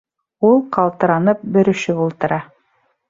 [0.47, 2.41] Ул, ҡалтыранып, бөрөшөп ултыра.